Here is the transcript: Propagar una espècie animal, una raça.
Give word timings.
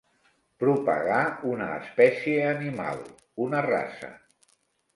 Propagar 0.61 1.19
una 1.51 1.67
espècie 1.75 2.41
animal, 2.55 3.07
una 3.49 3.63
raça. 3.71 4.13